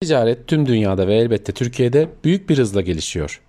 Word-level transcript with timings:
Ticaret 0.00 0.46
tüm 0.46 0.66
dünyada 0.66 1.08
ve 1.08 1.16
elbette 1.16 1.52
Türkiye'de 1.52 2.08
büyük 2.24 2.48
bir 2.48 2.58
hızla 2.58 2.80
gelişiyor. 2.80 3.40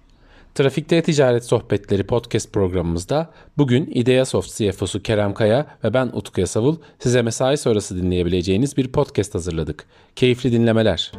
Trafikte 0.56 1.02
Ticaret 1.02 1.46
Sohbetleri 1.46 2.04
podcast 2.04 2.54
programımızda 2.54 3.32
bugün 3.58 3.86
Ideasoft 3.86 4.58
CFO'su 4.58 5.04
Kerem 5.04 5.34
Kaya 5.34 5.68
ve 5.84 5.94
ben 5.94 6.08
Utku 6.14 6.42
Yasavul 6.42 6.76
size 7.00 7.22
mesai 7.22 7.58
sonrası 7.58 7.98
dinleyebileceğiniz 7.98 8.78
bir 8.78 8.92
podcast 8.92 9.36
hazırladık. 9.36 9.86
Keyifli 10.16 10.52
dinlemeler. 10.52 11.12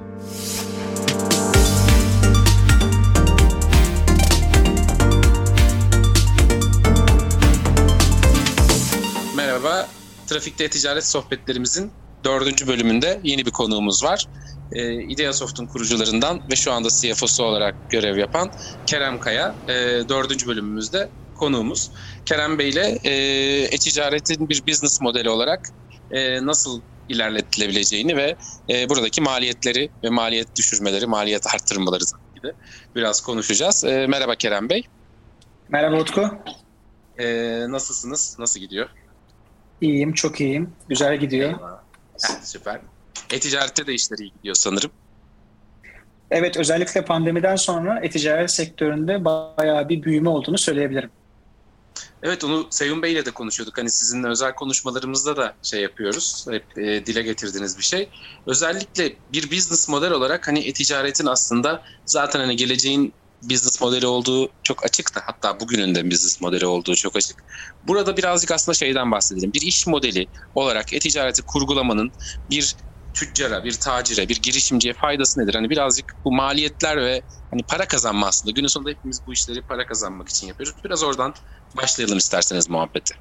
Merhaba, 9.37 9.89
Trafikte 10.27 10.71
Ticaret 10.71 11.07
Sohbetlerimizin 11.07 11.91
dördüncü 12.25 12.67
bölümünde 12.67 13.21
yeni 13.25 13.47
bir 13.47 13.51
konuğumuz 13.51 14.05
var 14.05 14.27
e, 14.73 14.93
Ideasoft'un 14.95 15.67
kurucularından 15.67 16.41
ve 16.51 16.57
şu 16.57 16.73
anda 16.73 16.89
CFO'su 16.89 17.45
olarak 17.45 17.91
görev 17.91 18.19
yapan 18.19 18.51
Kerem 18.87 19.21
Kaya 19.21 19.55
e, 19.69 19.73
dördüncü 20.09 20.47
bölümümüzde 20.47 21.09
konuğumuz. 21.35 21.91
Kerem 22.27 22.59
Bey 22.59 22.69
ile 22.69 22.99
e, 23.05 23.13
e-ticaretin 23.63 24.49
bir 24.49 24.67
business 24.67 25.01
modeli 25.01 25.31
olarak 25.31 25.69
e, 26.11 26.47
nasıl 26.47 26.81
ilerletilebileceğini 27.09 28.17
ve 28.17 28.37
e, 28.71 28.89
buradaki 28.89 29.21
maliyetleri 29.21 29.91
ve 30.05 30.11
maliyet 30.11 30.57
düşürmeleri, 30.57 31.07
maliyet 31.07 31.55
arttırmaları 31.55 32.05
gibi 32.35 32.53
biraz 32.97 33.21
konuşacağız. 33.21 33.85
E, 33.85 34.07
merhaba 34.07 34.35
Kerem 34.35 34.69
Bey. 34.69 34.83
Merhaba 35.69 35.97
Utku. 35.97 36.31
E, 37.19 37.27
nasılsınız? 37.69 38.37
Nasıl 38.39 38.61
gidiyor? 38.61 38.89
İyiyim, 39.81 40.13
çok 40.13 40.41
iyiyim. 40.41 40.73
Güzel 40.89 41.17
gidiyor. 41.17 41.53
Heh, 42.23 42.43
süper. 42.43 42.81
E-ticarette 43.33 43.87
de 43.87 43.95
işler 43.95 44.19
iyi 44.19 44.33
gidiyor 44.33 44.55
sanırım. 44.55 44.91
Evet, 46.31 46.57
özellikle 46.57 47.05
pandemiden 47.05 47.57
sonra 47.57 48.01
e-ticaret 48.03 48.51
sektöründe 48.51 49.25
bayağı 49.25 49.89
bir 49.89 50.03
büyüme 50.03 50.29
olduğunu 50.29 50.59
söyleyebilirim. 50.59 51.11
Evet 52.23 52.45
onu 52.45 52.67
Seyun 52.71 53.03
Bey 53.03 53.13
ile 53.13 53.27
de 53.27 53.31
konuşuyorduk. 53.31 53.79
Hani 53.79 53.91
sizinle 53.91 54.29
özel 54.29 54.55
konuşmalarımızda 54.55 55.37
da 55.37 55.55
şey 55.63 55.81
yapıyoruz. 55.81 56.47
Hep 56.51 56.79
e, 56.79 57.07
dile 57.07 57.23
getirdiğiniz 57.23 57.79
bir 57.79 57.83
şey. 57.83 58.09
Özellikle 58.47 59.13
bir 59.33 59.51
business 59.51 59.89
model 59.89 60.11
olarak 60.11 60.49
hani 60.49 60.61
e-ticaretin 60.61 61.27
aslında 61.27 61.83
zaten 62.07 62.41
hani 62.41 62.57
geleceğin 62.57 63.13
business 63.43 63.81
modeli 63.81 64.07
olduğu 64.07 64.51
çok 64.63 64.85
açık 64.85 65.15
da 65.15 65.21
hatta 65.25 65.61
bugünün 65.61 65.95
de 65.95 66.11
business 66.11 66.41
modeli 66.41 66.67
olduğu 66.67 66.95
çok 66.95 67.17
açık. 67.17 67.45
Burada 67.87 68.17
birazcık 68.17 68.51
aslında 68.51 68.75
şeyden 68.75 69.11
bahsedelim. 69.11 69.53
Bir 69.53 69.63
iş 69.63 69.87
modeli 69.87 70.27
olarak 70.55 70.93
e-ticareti 70.93 71.43
kurgulamanın 71.43 72.13
bir 72.51 72.77
tüccara, 73.15 73.65
bir 73.65 73.73
tacire, 73.73 74.29
bir 74.29 74.43
girişimciye 74.43 74.95
faydası 74.95 75.41
nedir? 75.41 75.55
Hani 75.55 75.71
birazcık 75.71 76.15
bu 76.25 76.33
maliyetler 76.33 76.97
ve 76.97 77.23
hani 77.51 77.63
para 77.63 77.89
kazanma 77.89 78.27
aslında. 78.27 78.53
Günün 78.53 78.67
sonunda 78.67 78.91
hepimiz 78.91 79.21
bu 79.27 79.33
işleri 79.33 79.63
para 79.63 79.87
kazanmak 79.87 80.29
için 80.29 80.47
yapıyoruz. 80.47 80.75
Biraz 80.85 81.03
oradan 81.03 81.35
başlayalım 81.77 82.19
isterseniz 82.19 82.71
muhabbeti. 82.71 83.15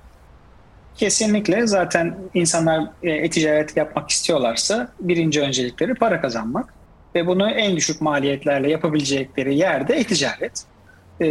Kesinlikle 0.97 1.67
zaten 1.67 2.17
insanlar 2.33 2.91
e, 3.03 3.11
e-ticaret 3.11 3.77
yapmak 3.77 4.09
istiyorlarsa 4.09 4.93
birinci 4.99 5.41
öncelikleri 5.41 5.93
para 5.93 6.21
kazanmak 6.21 6.73
ve 7.15 7.27
bunu 7.27 7.49
en 7.49 7.75
düşük 7.75 8.01
maliyetlerle 8.01 8.71
yapabilecekleri 8.71 9.57
yerde 9.57 9.93
e-ticaret. 9.93 10.63
Ee, 11.21 11.25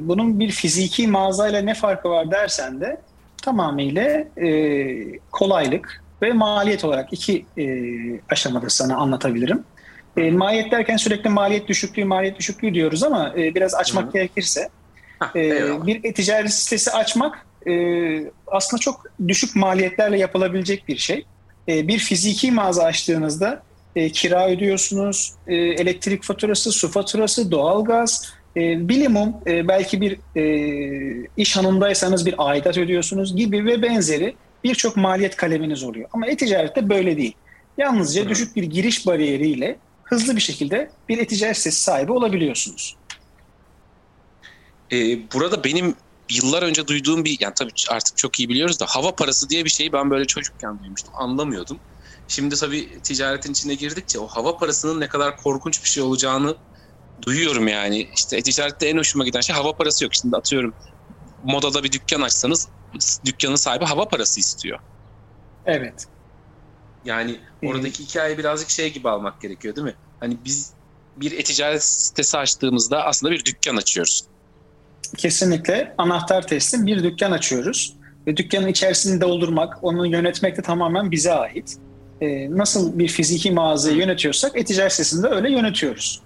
bunun 0.00 0.40
bir 0.40 0.50
fiziki 0.50 1.08
mağazayla 1.08 1.60
ne 1.60 1.74
farkı 1.74 2.08
var 2.08 2.30
dersen 2.30 2.80
de 2.80 3.00
tamamıyla 3.42 4.24
e, 4.36 5.18
kolaylık, 5.18 6.02
ve 6.22 6.32
maliyet 6.32 6.84
olarak 6.84 7.12
iki 7.12 7.46
e, 7.58 7.64
aşamada 8.30 8.70
sana 8.70 8.96
anlatabilirim. 8.96 9.64
E, 10.16 10.30
maliyet 10.30 10.72
derken 10.72 10.96
sürekli 10.96 11.30
maliyet 11.30 11.68
düşüklüğü, 11.68 12.04
maliyet 12.04 12.38
düşüklüğü 12.38 12.74
diyoruz 12.74 13.02
ama 13.02 13.34
e, 13.36 13.54
biraz 13.54 13.74
açmak 13.74 14.04
Hı-hı. 14.04 14.12
gerekirse 14.12 14.68
e, 15.34 15.86
bir 15.86 16.04
e-ticaret 16.04 16.52
sitesi 16.52 16.90
açmak 16.90 17.46
e, 17.66 17.72
aslında 18.46 18.80
çok 18.80 19.04
düşük 19.28 19.56
maliyetlerle 19.56 20.18
yapılabilecek 20.18 20.88
bir 20.88 20.96
şey. 20.96 21.26
E, 21.68 21.88
bir 21.88 21.98
fiziki 21.98 22.52
mağaza 22.52 22.84
açtığınızda 22.84 23.62
e, 23.96 24.10
kira 24.10 24.48
ödüyorsunuz, 24.48 25.32
e, 25.46 25.54
elektrik 25.54 26.22
faturası, 26.22 26.72
su 26.72 26.90
faturası, 26.90 27.50
doğalgaz, 27.50 28.32
e, 28.56 28.88
bilimum 28.88 29.34
e, 29.46 29.68
belki 29.68 30.00
bir 30.00 30.18
e, 30.36 31.26
iş 31.36 31.56
hanımdaysanız 31.56 32.26
bir 32.26 32.34
aidat 32.38 32.78
ödüyorsunuz 32.78 33.36
gibi 33.36 33.66
ve 33.66 33.82
benzeri 33.82 34.34
birçok 34.64 34.96
maliyet 34.96 35.36
kaleminiz 35.36 35.82
oluyor. 35.82 36.08
Ama 36.12 36.26
e-ticarette 36.26 36.88
böyle 36.88 37.16
değil. 37.16 37.34
Yalnızca 37.78 38.28
düşük 38.28 38.56
bir 38.56 38.62
giriş 38.62 39.06
bariyeriyle 39.06 39.78
hızlı 40.04 40.36
bir 40.36 40.40
şekilde 40.40 40.90
bir 41.08 41.18
e-ticaret 41.18 41.56
sitesi 41.56 41.80
sahibi 41.80 42.12
olabiliyorsunuz. 42.12 42.96
Ee, 44.92 45.18
burada 45.34 45.64
benim 45.64 45.94
yıllar 46.30 46.62
önce 46.62 46.86
duyduğum 46.86 47.24
bir, 47.24 47.36
yani 47.40 47.54
tabii 47.54 47.70
artık 47.90 48.16
çok 48.16 48.40
iyi 48.40 48.48
biliyoruz 48.48 48.80
da 48.80 48.86
hava 48.88 49.14
parası 49.14 49.50
diye 49.50 49.64
bir 49.64 49.70
şeyi 49.70 49.92
ben 49.92 50.10
böyle 50.10 50.24
çocukken 50.24 50.78
duymuştum. 50.78 51.14
Anlamıyordum. 51.16 51.78
Şimdi 52.28 52.54
tabii 52.54 53.02
ticaretin 53.02 53.52
içine 53.52 53.74
girdikçe 53.74 54.18
o 54.18 54.26
hava 54.26 54.58
parasının 54.58 55.00
ne 55.00 55.08
kadar 55.08 55.36
korkunç 55.36 55.84
bir 55.84 55.88
şey 55.88 56.02
olacağını 56.02 56.56
duyuyorum 57.22 57.68
yani. 57.68 58.08
İşte 58.14 58.36
e-ticarette 58.36 58.88
en 58.88 58.98
hoşuma 58.98 59.24
giden 59.24 59.40
şey 59.40 59.56
hava 59.56 59.76
parası 59.76 60.04
yok. 60.04 60.14
Şimdi 60.14 60.36
atıyorum 60.36 60.74
modada 61.44 61.84
bir 61.84 61.92
dükkan 61.92 62.20
açsanız 62.20 62.68
dükkanın 63.24 63.56
sahibi 63.56 63.84
hava 63.84 64.08
parası 64.08 64.40
istiyor. 64.40 64.78
Evet. 65.66 66.06
Yani 67.04 67.36
oradaki 67.64 68.04
hikaye 68.04 68.38
birazcık 68.38 68.70
şey 68.70 68.92
gibi 68.92 69.08
almak 69.08 69.40
gerekiyor 69.40 69.76
değil 69.76 69.84
mi? 69.84 69.94
Hani 70.20 70.36
biz 70.44 70.72
bir 71.16 71.32
e-ticaret 71.32 71.82
sitesi 71.82 72.38
açtığımızda 72.38 73.04
aslında 73.04 73.32
bir 73.32 73.44
dükkan 73.44 73.76
açıyoruz. 73.76 74.24
Kesinlikle 75.16 75.94
anahtar 75.98 76.46
teslim 76.46 76.86
bir 76.86 77.02
dükkan 77.02 77.32
açıyoruz. 77.32 77.96
Ve 78.26 78.36
dükkanın 78.36 78.66
içerisini 78.66 79.20
doldurmak, 79.20 79.84
onu 79.84 80.06
yönetmek 80.06 80.56
de 80.56 80.62
tamamen 80.62 81.10
bize 81.10 81.32
ait. 81.32 81.76
Ee, 82.20 82.50
nasıl 82.50 82.98
bir 82.98 83.08
fiziki 83.08 83.50
mağazayı 83.50 83.96
yönetiyorsak 83.96 84.56
e-ticaret 84.56 84.92
sitesinde 84.92 85.26
öyle 85.26 85.50
yönetiyoruz. 85.50 86.22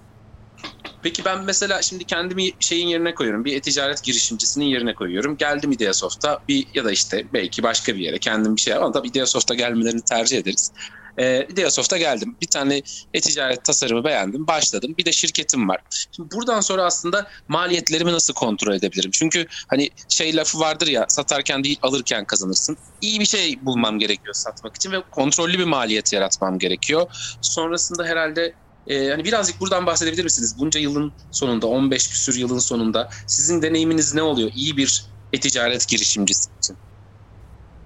Peki 1.01 1.25
ben 1.25 1.43
mesela 1.43 1.81
şimdi 1.81 2.05
kendimi 2.05 2.51
şeyin 2.59 2.87
yerine 2.87 3.15
koyuyorum. 3.15 3.45
Bir 3.45 3.55
e-ticaret 3.55 4.03
girişimcisinin 4.03 4.65
yerine 4.65 4.93
koyuyorum. 4.93 5.37
Geldim 5.37 5.71
Ideasoft'a 5.71 6.39
bir 6.47 6.67
ya 6.73 6.85
da 6.85 6.91
işte 6.91 7.27
belki 7.33 7.63
başka 7.63 7.95
bir 7.95 7.99
yere 7.99 8.19
kendim 8.19 8.55
bir 8.55 8.61
şey 8.61 8.73
ama 8.73 8.91
tabii 8.91 9.07
Ideasoft'a 9.07 9.55
gelmelerini 9.55 10.01
tercih 10.01 10.37
ederiz. 10.37 10.71
Ee, 11.17 11.47
Ideasoft'a 11.49 11.97
geldim. 11.97 12.37
Bir 12.41 12.47
tane 12.47 12.81
e-ticaret 13.13 13.63
tasarımı 13.63 14.03
beğendim. 14.03 14.47
Başladım. 14.47 14.95
Bir 14.97 15.05
de 15.05 15.11
şirketim 15.11 15.69
var. 15.69 15.81
Şimdi 16.15 16.31
buradan 16.31 16.61
sonra 16.61 16.85
aslında 16.85 17.27
maliyetlerimi 17.47 18.11
nasıl 18.11 18.33
kontrol 18.33 18.73
edebilirim? 18.73 19.11
Çünkü 19.11 19.45
hani 19.69 19.89
şey 20.09 20.35
lafı 20.35 20.59
vardır 20.59 20.87
ya 20.87 21.05
satarken 21.09 21.63
değil 21.63 21.79
alırken 21.81 22.25
kazanırsın. 22.25 22.77
İyi 23.01 23.19
bir 23.19 23.25
şey 23.25 23.65
bulmam 23.65 23.99
gerekiyor 23.99 24.33
satmak 24.33 24.75
için 24.75 24.91
ve 24.91 25.01
kontrollü 25.11 25.59
bir 25.59 25.63
maliyet 25.63 26.13
yaratmam 26.13 26.59
gerekiyor. 26.59 27.05
Sonrasında 27.41 28.05
herhalde 28.05 28.55
ee, 28.89 29.09
hani 29.09 29.23
birazcık 29.23 29.61
buradan 29.61 29.85
bahsedebilir 29.85 30.23
misiniz? 30.23 30.55
Bunca 30.59 30.79
yılın 30.79 31.11
sonunda, 31.31 31.67
15 31.67 32.09
küsür 32.09 32.35
yılın 32.35 32.59
sonunda 32.59 33.09
sizin 33.27 33.61
deneyiminiz 33.61 34.13
ne 34.13 34.21
oluyor? 34.21 34.51
İyi 34.55 34.77
bir 34.77 35.05
e-ticaret 35.33 35.87
girişimcisi 35.87 36.49
için. 36.59 36.75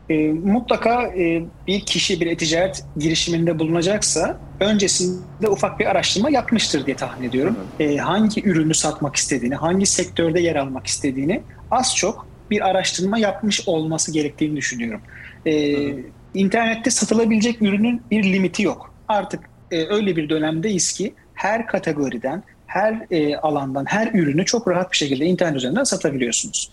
E, 0.09 0.31
mutlaka 0.31 1.03
e, 1.03 1.43
bir 1.67 1.85
kişi 1.85 2.21
bir 2.21 2.27
e-ticaret 2.27 2.83
girişiminde 2.97 3.59
bulunacaksa 3.59 4.39
öncesinde 4.59 5.49
ufak 5.49 5.79
bir 5.79 5.85
araştırma 5.85 6.29
yapmıştır 6.29 6.85
diye 6.85 6.95
tahmin 6.95 7.29
ediyorum. 7.29 7.57
E, 7.79 7.97
hangi 7.97 8.43
ürünü 8.43 8.73
satmak 8.73 9.15
istediğini, 9.15 9.55
hangi 9.55 9.85
sektörde 9.85 10.39
yer 10.39 10.55
almak 10.55 10.87
istediğini 10.87 11.43
az 11.71 11.95
çok 11.95 12.27
bir 12.51 12.67
araştırma 12.69 13.17
yapmış 13.17 13.67
olması 13.67 14.11
gerektiğini 14.11 14.55
düşünüyorum. 14.55 15.01
E, 15.45 15.75
İnternette 16.33 16.89
satılabilecek 16.89 17.61
ürünün 17.61 18.01
bir 18.11 18.23
limiti 18.23 18.63
yok. 18.63 18.93
Artık 19.07 19.39
e, 19.71 19.87
öyle 19.87 20.15
bir 20.15 20.29
dönemdeyiz 20.29 20.93
ki 20.93 21.13
her 21.33 21.67
kategoriden, 21.67 22.43
her 22.67 23.05
e, 23.11 23.37
alandan, 23.37 23.85
her 23.85 24.11
ürünü 24.13 24.45
çok 24.45 24.67
rahat 24.67 24.91
bir 24.91 24.97
şekilde 24.97 25.25
internet 25.25 25.55
üzerinden 25.55 25.83
satabiliyorsunuz. 25.83 26.71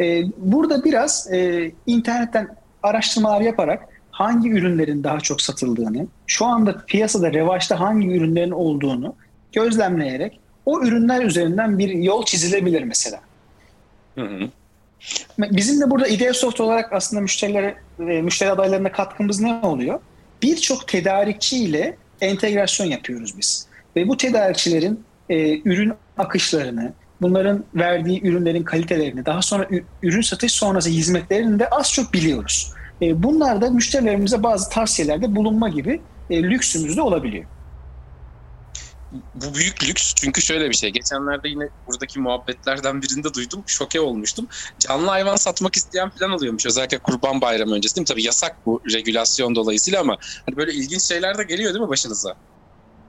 E, 0.00 0.22
burada 0.36 0.84
biraz 0.84 1.32
e, 1.32 1.70
internetten 1.86 2.48
araştırmalar 2.82 3.40
yaparak 3.40 3.88
hangi 4.10 4.50
ürünlerin 4.50 5.04
daha 5.04 5.20
çok 5.20 5.40
satıldığını, 5.40 6.06
şu 6.26 6.46
anda 6.46 6.84
piyasada 6.86 7.32
revaçta 7.32 7.80
hangi 7.80 8.08
ürünlerin 8.08 8.50
olduğunu 8.50 9.14
gözlemleyerek 9.52 10.40
o 10.66 10.82
ürünler 10.82 11.24
üzerinden 11.24 11.78
bir 11.78 11.88
yol 11.88 12.24
çizilebilir 12.24 12.82
mesela. 12.82 13.20
Hı 14.14 14.24
hı. 14.24 14.48
Bizim 15.38 15.80
de 15.80 15.90
burada 15.90 16.06
Ideasoft 16.06 16.60
olarak 16.60 16.92
aslında 16.92 17.22
müşterilere, 17.22 17.74
e, 17.98 18.02
müşteri 18.02 18.50
adaylarına 18.50 18.92
katkımız 18.92 19.40
ne 19.40 19.54
oluyor? 19.62 20.00
Birçok 20.42 20.88
tedarikçi 20.88 21.56
ile 21.56 21.96
entegrasyon 22.20 22.86
yapıyoruz 22.86 23.38
biz. 23.38 23.66
Ve 23.96 24.08
bu 24.08 24.16
tedarikçilerin 24.16 25.04
e, 25.28 25.58
ürün 25.58 25.92
akışlarını, 26.18 26.92
bunların 27.22 27.64
verdiği 27.74 28.26
ürünlerin 28.26 28.62
kalitelerini, 28.62 29.26
daha 29.26 29.42
sonra 29.42 29.68
ürün 30.02 30.20
satış 30.20 30.52
sonrası 30.52 30.90
hizmetlerini 30.90 31.58
de 31.58 31.68
az 31.68 31.92
çok 31.92 32.12
biliyoruz. 32.12 32.72
E, 33.02 33.22
bunlar 33.22 33.60
da 33.60 33.70
müşterilerimize 33.70 34.42
bazı 34.42 34.70
tavsiyelerde 34.70 35.36
bulunma 35.36 35.68
gibi 35.68 36.00
e, 36.30 36.42
lüksümüz 36.42 36.96
de 36.96 37.02
olabiliyor. 37.02 37.44
Bu 39.34 39.54
büyük 39.54 39.84
lüks 39.88 40.14
çünkü 40.14 40.42
şöyle 40.42 40.70
bir 40.70 40.74
şey. 40.74 40.90
Geçenlerde 40.90 41.48
yine 41.48 41.68
buradaki 41.86 42.20
muhabbetlerden 42.20 43.02
birinde 43.02 43.34
duydum. 43.34 43.62
Şoke 43.66 44.00
olmuştum. 44.00 44.46
Canlı 44.78 45.06
hayvan 45.06 45.36
satmak 45.36 45.76
isteyen 45.76 46.10
falan 46.10 46.30
oluyormuş. 46.30 46.66
Özellikle 46.66 46.98
Kurban 46.98 47.40
Bayramı 47.40 47.74
öncesi 47.74 47.96
değil 47.96 48.02
mi? 48.02 48.06
Tabii 48.06 48.22
yasak 48.22 48.56
bu 48.66 48.80
regülasyon 48.92 49.54
dolayısıyla 49.54 50.00
ama 50.00 50.16
hani 50.46 50.56
böyle 50.56 50.72
ilginç 50.72 51.02
şeyler 51.02 51.38
de 51.38 51.44
geliyor 51.44 51.74
değil 51.74 51.84
mi 51.84 51.88
başınıza? 51.88 52.34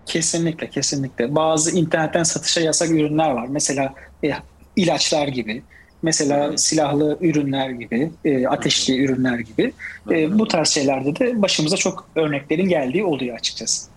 Kesinlikle, 0.05 0.69
kesinlikle. 0.69 1.35
Bazı 1.35 1.71
internetten 1.71 2.23
satışa 2.23 2.61
yasak 2.61 2.89
ürünler 2.89 3.31
var. 3.31 3.47
Mesela 3.49 3.93
e, 4.23 4.31
ilaçlar 4.75 5.27
gibi, 5.27 5.63
mesela 6.01 6.49
hmm. 6.49 6.57
silahlı 6.57 7.17
ürünler 7.21 7.69
gibi, 7.69 8.11
e, 8.25 8.47
ateşli 8.47 8.97
hmm. 8.97 9.03
ürünler 9.03 9.39
gibi. 9.39 9.73
E, 10.11 10.39
bu 10.39 10.47
tarz 10.47 10.69
şeylerde 10.69 11.15
de 11.15 11.41
başımıza 11.41 11.77
çok 11.77 12.09
örneklerin 12.15 12.69
geldiği 12.69 13.03
oluyor 13.03 13.35
açıkçası. 13.35 13.94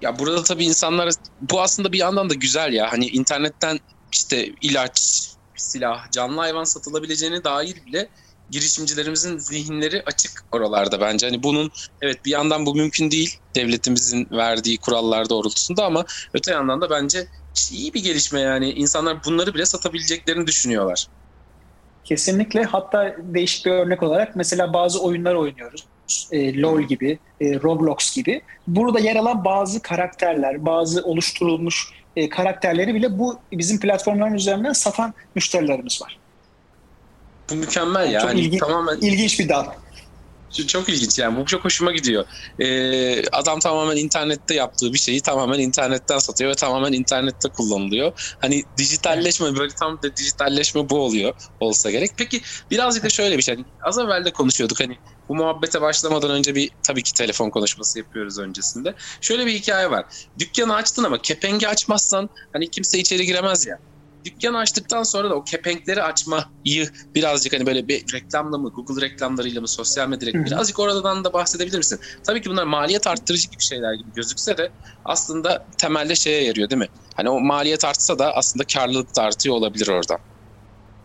Ya 0.00 0.18
burada 0.18 0.44
tabii 0.44 0.64
insanlar 0.64 1.10
bu 1.40 1.60
aslında 1.62 1.92
bir 1.92 1.98
yandan 1.98 2.30
da 2.30 2.34
güzel 2.34 2.72
ya. 2.72 2.92
Hani 2.92 3.06
internetten 3.06 3.78
işte 4.12 4.46
ilaç, 4.60 5.26
silah, 5.56 6.10
canlı 6.10 6.40
hayvan 6.40 6.64
satılabileceğine 6.64 7.44
dair 7.44 7.86
bile 7.86 8.10
girişimcilerimizin 8.48 9.38
zihinleri 9.38 10.02
açık 10.06 10.32
oralarda 10.52 11.00
bence. 11.00 11.26
Hani 11.26 11.42
bunun 11.42 11.70
evet 12.02 12.24
bir 12.24 12.30
yandan 12.30 12.66
bu 12.66 12.74
mümkün 12.74 13.10
değil 13.10 13.38
devletimizin 13.56 14.26
verdiği 14.30 14.78
kurallar 14.78 15.28
doğrultusunda 15.28 15.84
ama 15.84 16.04
öte 16.34 16.52
yandan 16.52 16.80
da 16.80 16.90
bence 16.90 17.26
iyi 17.70 17.94
bir 17.94 18.02
gelişme 18.02 18.40
yani. 18.40 18.72
insanlar 18.72 19.24
bunları 19.24 19.54
bile 19.54 19.66
satabileceklerini 19.66 20.46
düşünüyorlar. 20.46 21.06
Kesinlikle. 22.04 22.62
Hatta 22.64 23.16
değişik 23.18 23.66
bir 23.66 23.70
örnek 23.70 24.02
olarak 24.02 24.36
mesela 24.36 24.72
bazı 24.72 25.02
oyunlar 25.02 25.34
oynuyoruz. 25.34 25.93
E, 26.32 26.60
LoL 26.60 26.82
gibi, 26.82 27.18
e, 27.40 27.54
Roblox 27.54 28.14
gibi. 28.14 28.42
Burada 28.66 28.98
yer 28.98 29.16
alan 29.16 29.44
bazı 29.44 29.82
karakterler, 29.82 30.66
bazı 30.66 31.02
oluşturulmuş 31.02 31.92
e, 32.16 32.28
karakterleri 32.28 32.94
bile 32.94 33.18
bu 33.18 33.38
bizim 33.52 33.80
platformların 33.80 34.34
üzerinden 34.34 34.72
satan 34.72 35.14
müşterilerimiz 35.34 36.02
var. 36.02 36.18
Bu 37.50 37.54
mükemmel 37.54 38.12
yani. 38.12 38.22
Çok 38.22 38.34
ilgi, 38.34 38.58
tamamen 38.58 38.96
ilginç 38.96 39.40
bir 39.40 39.48
dal. 39.48 39.66
Çok 40.62 40.88
ilginç 40.88 41.18
yani 41.18 41.36
bu 41.40 41.44
çok 41.46 41.64
hoşuma 41.64 41.92
gidiyor. 41.92 42.24
Ee, 42.58 43.22
adam 43.32 43.60
tamamen 43.60 43.96
internette 43.96 44.54
yaptığı 44.54 44.92
bir 44.92 44.98
şeyi 44.98 45.22
tamamen 45.22 45.58
internetten 45.58 46.18
satıyor 46.18 46.50
ve 46.50 46.54
tamamen 46.54 46.92
internette 46.92 47.48
kullanılıyor. 47.48 48.34
Hani 48.40 48.64
dijitalleşme 48.76 49.56
böyle 49.56 49.72
tam 49.80 50.02
da 50.02 50.16
dijitalleşme 50.16 50.88
bu 50.88 50.98
oluyor 50.98 51.34
olsa 51.60 51.90
gerek. 51.90 52.10
Peki 52.18 52.42
birazcık 52.70 53.04
da 53.04 53.08
şöyle 53.10 53.38
bir 53.38 53.42
şey. 53.42 53.54
Hani 53.56 53.66
az 53.86 53.98
evvel 53.98 54.24
de 54.24 54.32
konuşuyorduk 54.32 54.80
hani 54.80 54.98
bu 55.28 55.34
muhabbete 55.34 55.80
başlamadan 55.80 56.30
önce 56.30 56.54
bir 56.54 56.70
tabii 56.82 57.02
ki 57.02 57.12
telefon 57.12 57.50
konuşması 57.50 57.98
yapıyoruz 57.98 58.38
öncesinde. 58.38 58.94
Şöyle 59.20 59.46
bir 59.46 59.52
hikaye 59.52 59.90
var. 59.90 60.04
Dükkanı 60.38 60.74
açtın 60.74 61.04
ama 61.04 61.22
kepengi 61.22 61.68
açmazsan 61.68 62.28
hani 62.52 62.70
kimse 62.70 62.98
içeri 62.98 63.26
giremez 63.26 63.66
ya 63.66 63.78
dükkan 64.24 64.54
açtıktan 64.54 65.02
sonra 65.02 65.30
da 65.30 65.34
o 65.34 65.44
kepenkleri 65.44 66.02
açmayı 66.02 66.90
birazcık 67.14 67.52
hani 67.52 67.66
böyle 67.66 67.88
bir 67.88 68.04
reklamla 68.14 68.58
mı, 68.58 68.70
Google 68.74 69.06
reklamlarıyla 69.06 69.60
mı, 69.60 69.68
sosyal 69.68 70.08
medyayla 70.08 70.44
birazcık 70.44 70.78
oradan 70.78 71.24
da 71.24 71.32
bahsedebilir 71.32 71.78
misin? 71.78 71.98
Tabii 72.26 72.42
ki 72.42 72.50
bunlar 72.50 72.64
maliyet 72.64 73.06
arttırıcı 73.06 73.48
gibi 73.48 73.62
şeyler 73.62 73.94
gibi 73.94 74.12
gözükse 74.12 74.56
de 74.56 74.72
aslında 75.04 75.66
temelde 75.78 76.14
şeye 76.14 76.44
yarıyor 76.44 76.70
değil 76.70 76.78
mi? 76.78 76.88
Hani 77.16 77.28
o 77.28 77.40
maliyet 77.40 77.84
artsa 77.84 78.18
da 78.18 78.36
aslında 78.36 78.64
karlılık 78.74 79.16
da 79.16 79.22
artıyor 79.22 79.54
olabilir 79.54 79.88
oradan. 79.88 80.18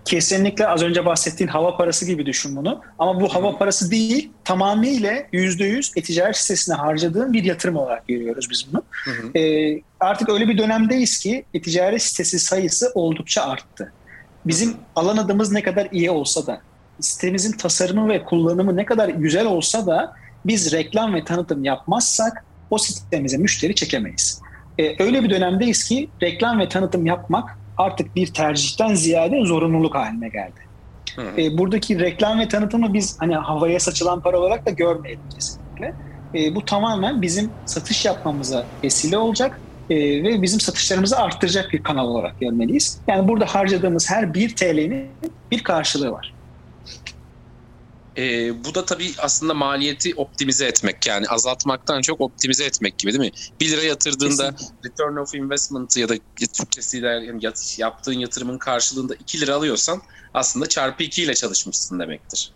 Kesinlikle 0.09 0.67
az 0.67 0.83
önce 0.83 1.06
bahsettiğin 1.06 1.47
hava 1.47 1.77
parası 1.77 2.06
gibi 2.06 2.25
düşün 2.25 2.56
bunu. 2.56 2.81
Ama 3.00 3.21
bu 3.21 3.35
hava 3.35 3.57
parası 3.57 3.91
değil, 3.91 4.31
tamamıyla 4.44 5.13
yüzde 5.31 5.65
yüz 5.65 5.91
e-ticaret 5.95 6.38
sitesine 6.38 6.75
harcadığın 6.75 7.33
bir 7.33 7.44
yatırım 7.44 7.75
olarak 7.75 8.07
görüyoruz 8.07 8.47
biz 8.50 8.65
bunu. 8.71 8.83
Hı 8.91 9.11
hı. 9.11 9.39
Ee, 9.39 9.81
artık 10.00 10.29
öyle 10.29 10.47
bir 10.47 10.57
dönemdeyiz 10.57 11.19
ki 11.19 11.45
e-ticaret 11.53 12.01
sitesi 12.01 12.39
sayısı 12.39 12.91
oldukça 12.95 13.44
arttı. 13.44 13.94
Bizim 14.45 14.73
alan 14.95 15.17
adımız 15.17 15.51
ne 15.51 15.63
kadar 15.63 15.88
iyi 15.91 16.11
olsa 16.11 16.47
da, 16.47 16.61
sitemizin 17.00 17.57
tasarımı 17.57 18.09
ve 18.09 18.23
kullanımı 18.23 18.75
ne 18.75 18.85
kadar 18.85 19.09
güzel 19.09 19.45
olsa 19.45 19.88
da 19.88 20.13
biz 20.45 20.71
reklam 20.71 21.13
ve 21.13 21.23
tanıtım 21.23 21.63
yapmazsak 21.63 22.45
o 22.69 22.77
sitemize 22.77 23.38
müşteri 23.38 23.75
çekemeyiz. 23.75 24.41
Ee, 24.79 25.03
öyle 25.03 25.23
bir 25.23 25.29
dönemdeyiz 25.29 25.83
ki 25.83 26.09
reklam 26.21 26.59
ve 26.59 26.69
tanıtım 26.69 27.06
yapmak 27.06 27.58
artık 27.80 28.16
bir 28.16 28.34
tercihten 28.34 28.94
ziyade 28.94 29.46
zorunluluk 29.46 29.96
haline 29.96 30.30
geldi. 30.30 30.60
E, 31.38 31.58
buradaki 31.58 32.00
reklam 32.00 32.40
ve 32.40 32.48
tanıtımı 32.48 32.94
biz 32.94 33.18
hani 33.20 33.36
havaya 33.36 33.80
saçılan 33.80 34.22
para 34.22 34.40
olarak 34.40 34.66
da 34.66 34.70
görmeyelim 34.70 35.30
kesinlikle. 35.36 35.94
E, 36.36 36.56
bu 36.56 36.66
tamamen 36.66 37.22
bizim 37.22 37.52
satış 37.66 38.06
yapmamıza 38.06 38.66
vesile 38.84 39.18
olacak 39.18 39.60
e, 39.90 39.96
ve 40.24 40.42
bizim 40.42 40.60
satışlarımızı 40.60 41.18
arttıracak 41.18 41.74
bir 41.74 41.84
kanal 41.84 42.08
olarak 42.08 42.40
görmeliyiz. 42.40 43.02
Yani 43.08 43.28
burada 43.28 43.46
harcadığımız 43.46 44.12
her 44.12 44.34
bir 44.34 44.56
TL'nin 44.56 45.10
bir 45.52 45.64
karşılığı 45.64 46.12
var. 46.12 46.34
E, 48.19 48.54
bu 48.66 48.75
da 48.75 48.86
tabii 48.86 49.12
aslında 49.18 49.54
maliyeti 49.54 50.16
optimize 50.16 50.66
etmek 50.66 51.07
yani 51.07 51.27
azaltmaktan 51.27 52.01
çok 52.01 52.21
optimize 52.21 52.66
etmek 52.66 52.98
gibi 52.98 53.12
değil 53.12 53.31
mi? 53.31 53.31
1 53.62 53.71
lira 53.71 53.81
yatırdığında 53.81 54.51
Kesinlikle. 54.51 54.89
return 54.89 55.16
of 55.16 55.36
investment 55.36 55.98
ya 55.98 56.10
da 56.10 56.13
Türkçesiyle 56.54 57.07
yani 57.07 57.42
yaptığın 57.77 58.13
yatırımın 58.13 58.57
karşılığında 58.57 59.16
2 59.16 59.42
lira 59.42 59.56
alıyorsan 59.56 60.01
aslında 60.33 60.69
çarpı 60.69 61.04
2 61.04 61.24
ile 61.24 61.33
çalışmışsın 61.33 62.00
demektir. 62.00 62.51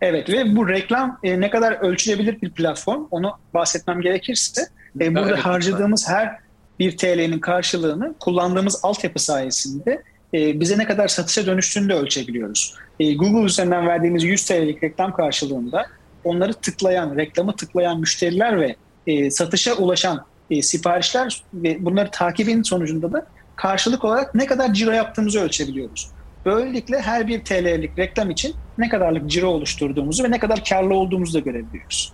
Evet 0.00 0.30
ve 0.30 0.56
bu 0.56 0.68
reklam 0.68 1.18
e, 1.22 1.40
ne 1.40 1.50
kadar 1.50 1.72
ölçülebilir 1.72 2.42
bir 2.42 2.50
platform 2.50 3.06
onu 3.10 3.32
bahsetmem 3.54 4.00
gerekirse 4.00 4.68
e, 5.00 5.14
burada 5.14 5.30
evet, 5.30 5.38
harcadığımız 5.38 6.08
her 6.08 6.38
bir 6.78 6.96
TL'nin 6.96 7.38
karşılığını 7.38 8.14
kullandığımız 8.20 8.80
altyapı 8.82 9.18
sayesinde 9.18 10.02
e, 10.34 10.60
bize 10.60 10.78
ne 10.78 10.86
kadar 10.86 11.08
satışa 11.08 11.46
dönüştüğünü 11.46 11.88
de 11.88 11.94
ölçebiliyoruz. 11.94 12.74
E, 13.00 13.14
Google 13.14 13.46
üzerinden 13.46 13.86
verdiğimiz 13.86 14.24
100 14.24 14.44
TL'lik 14.44 14.82
reklam 14.82 15.12
karşılığında 15.12 15.86
onları 16.24 16.54
tıklayan, 16.54 17.16
reklamı 17.16 17.56
tıklayan 17.56 18.00
müşteriler 18.00 18.60
ve 18.60 18.76
e, 19.06 19.30
satışa 19.30 19.74
ulaşan 19.74 20.24
e, 20.50 20.62
siparişler 20.62 21.42
ve 21.54 21.84
bunları 21.84 22.10
takibin 22.10 22.62
sonucunda 22.62 23.12
da 23.12 23.26
karşılık 23.56 24.04
olarak 24.04 24.34
ne 24.34 24.46
kadar 24.46 24.74
ciro 24.74 24.90
yaptığımızı 24.90 25.40
ölçebiliyoruz. 25.40 26.10
Böylelikle 26.44 27.00
her 27.00 27.28
bir 27.28 27.44
TL'lik 27.44 27.98
reklam 27.98 28.30
için 28.30 28.54
ne 28.78 28.88
kadarlık 28.88 29.30
ciro 29.30 29.46
oluşturduğumuzu 29.46 30.24
ve 30.24 30.30
ne 30.30 30.38
kadar 30.38 30.64
karlı 30.64 30.94
olduğumuzu 30.94 31.34
da 31.34 31.38
görebiliyoruz. 31.38 32.12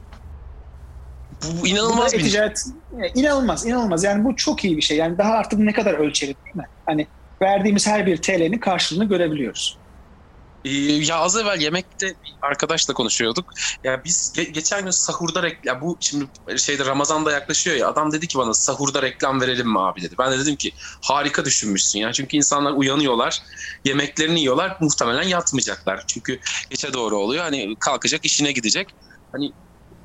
Bu 1.62 1.66
inanılmaz 1.66 2.12
bir 2.12 2.22
ticaret, 2.22 2.64
inanılmaz, 3.14 3.66
inanılmaz. 3.66 4.04
Yani 4.04 4.24
bu 4.24 4.36
çok 4.36 4.64
iyi 4.64 4.76
bir 4.76 4.82
şey. 4.82 4.96
Yani 4.96 5.18
daha 5.18 5.32
artık 5.32 5.58
ne 5.58 5.72
kadar 5.72 5.94
ölçelim 5.94 6.34
değil 6.44 6.56
mi? 6.56 6.66
Hani 6.86 7.06
verdiğimiz 7.44 7.86
her 7.86 8.06
bir 8.06 8.22
TL'nin 8.22 8.58
karşılığını 8.58 9.08
görebiliyoruz. 9.08 9.80
Ee, 10.64 10.70
ya 10.92 11.16
az 11.18 11.36
evvel 11.36 11.60
yemekte 11.60 12.06
bir 12.08 12.36
arkadaşla 12.42 12.94
konuşuyorduk. 12.94 13.52
Ya 13.84 14.04
biz 14.04 14.32
ge- 14.36 14.50
geçen 14.50 14.82
gün 14.84 14.90
sahurda 14.90 15.42
reklam, 15.42 15.80
bu 15.80 15.98
şimdi 16.00 16.24
şeyde 16.58 16.86
Ramazan'da 16.86 17.32
yaklaşıyor 17.32 17.76
ya 17.76 17.88
adam 17.88 18.12
dedi 18.12 18.28
ki 18.28 18.38
bana 18.38 18.54
sahurda 18.54 19.02
reklam 19.02 19.40
verelim 19.40 19.68
mi 19.68 19.80
abi 19.80 20.02
dedi. 20.02 20.14
Ben 20.18 20.32
de 20.32 20.38
dedim 20.38 20.56
ki 20.56 20.72
harika 21.02 21.44
düşünmüşsün 21.44 21.98
ya. 21.98 22.12
Çünkü 22.12 22.36
insanlar 22.36 22.72
uyanıyorlar, 22.72 23.42
yemeklerini 23.84 24.40
yiyorlar, 24.40 24.76
muhtemelen 24.80 25.22
yatmayacaklar. 25.28 26.04
Çünkü 26.08 26.38
geçe 26.70 26.92
doğru 26.92 27.16
oluyor. 27.16 27.44
Hani 27.44 27.76
kalkacak, 27.80 28.24
işine 28.24 28.52
gidecek. 28.52 28.88
Hani 29.32 29.52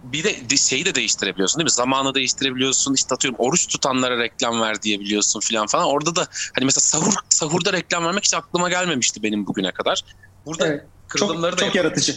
bir 0.04 0.24
de 0.24 0.58
şeyi 0.58 0.86
de 0.86 0.96
değiştirebiliyorsun 0.96 1.60
değil 1.60 1.66
mi? 1.66 1.72
Zamanı 1.72 2.16
değiştirebiliyorsun. 2.16 2.94
İşte 2.94 3.16
atıyorum 3.16 3.40
oruç 3.40 3.68
tutanlara 3.68 4.18
reklam 4.18 4.62
ver 4.62 4.82
diyebiliyorsun 4.82 5.40
falan 5.40 5.68
falan. 5.68 5.86
Orada 5.86 6.16
da 6.16 6.28
hani 6.56 6.66
mesela 6.66 6.82
sahur 6.82 7.14
sahurda 7.30 7.74
reklam 7.74 8.06
vermek 8.06 8.24
hiç 8.24 8.34
aklıma 8.34 8.70
gelmemişti 8.70 9.24
benim 9.24 9.48
bugüne 9.48 9.72
kadar. 9.72 10.04
Burada 10.46 10.68
evet, 10.68 10.86
kırılımları 11.08 11.52
çok, 11.52 11.60
da 11.60 11.66
çok 11.66 11.76
yaratıcı. 11.76 12.16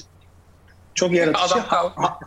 Çok 0.95 1.13
yaratıcı. 1.13 1.55
Adam 1.55 1.65
ha, 1.97 2.19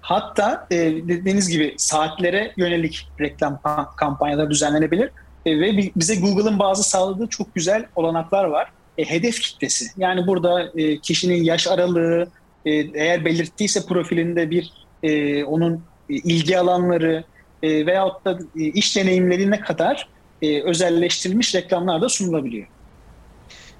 hatta 0.00 0.66
e, 0.70 0.76
dediğiniz 0.78 1.48
gibi 1.48 1.74
saatlere 1.78 2.54
yönelik 2.56 3.08
reklam 3.20 3.60
kampanyaları 3.96 4.50
düzenlenebilir. 4.50 5.10
E, 5.46 5.60
ve 5.60 5.92
bize 5.96 6.16
Google'ın 6.16 6.58
bazı 6.58 6.82
sağladığı 6.82 7.26
çok 7.26 7.54
güzel 7.54 7.86
olanaklar 7.94 8.44
var. 8.44 8.72
E, 8.98 9.04
hedef 9.04 9.40
kitlesi. 9.40 9.86
Yani 9.96 10.26
burada 10.26 10.70
e, 10.74 11.00
kişinin 11.00 11.44
yaş 11.44 11.66
aralığı, 11.66 12.28
e, 12.64 12.70
eğer 12.72 13.24
belirttiyse 13.24 13.86
profilinde 13.86 14.50
bir 14.50 14.72
e, 15.02 15.44
onun 15.44 15.74
e, 16.08 16.14
ilgi 16.14 16.58
alanları 16.58 17.24
e, 17.62 17.86
veyahut 17.86 18.24
da 18.24 18.38
e, 18.56 18.60
iş 18.60 18.96
deneyimlerine 18.96 19.60
kadar 19.60 20.08
e, 20.42 20.62
özelleştirilmiş 20.62 21.54
reklamlar 21.54 22.02
da 22.02 22.08
sunulabiliyor. 22.08 22.66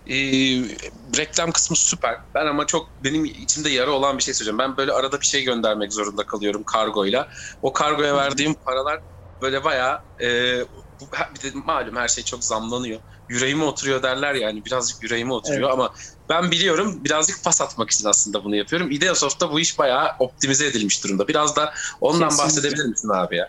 Ee, 0.07 0.15
reklam 1.17 1.53
kısmı 1.53 1.77
süper. 1.77 2.17
Ben 2.35 2.47
ama 2.47 2.67
çok 2.67 2.89
benim 3.05 3.25
içimde 3.25 3.71
yara 3.71 3.91
olan 3.91 4.19
bir 4.19 4.23
şey 4.23 4.35
söyleyeceğim. 4.35 4.59
Ben 4.59 4.77
böyle 4.77 4.93
arada 4.93 5.21
bir 5.21 5.27
şey 5.27 5.45
göndermek 5.45 5.93
zorunda 5.93 6.27
kalıyorum 6.27 6.63
kargoyla. 6.63 7.29
O 7.63 7.73
kargoya 7.73 8.17
verdiğim 8.17 8.55
paralar 8.55 9.01
böyle 9.43 9.65
bayağı 9.65 10.01
e, 10.21 10.29
bir 11.35 11.43
de 11.43 11.51
malum 11.65 11.97
her 11.97 12.09
şey 12.09 12.25
çok 12.25 12.45
zamlanıyor. 12.45 13.01
Yüreğime 13.29 13.65
oturuyor 13.65 14.03
derler 14.03 14.35
yani 14.35 14.65
birazcık 14.65 15.03
yüreğime 15.03 15.33
oturuyor 15.33 15.69
evet. 15.69 15.73
ama 15.73 15.93
ben 16.31 16.51
biliyorum 16.51 17.01
birazcık 17.05 17.45
pas 17.45 17.61
atmak 17.61 17.91
için 17.91 18.09
aslında 18.09 18.45
bunu 18.45 18.57
yapıyorum. 18.57 18.91
Ideasoft'ta 18.91 19.53
bu 19.53 19.61
iş 19.61 19.79
bayağı 19.79 20.09
optimize 20.19 20.67
edilmiş 20.67 21.05
durumda. 21.05 21.29
Biraz 21.29 21.57
da 21.57 21.73
ondan 22.01 22.29
Kesinlikle. 22.29 22.45
bahsedebilir 22.45 22.89
misin 22.89 23.09
abi 23.09 23.37
ya? 23.37 23.49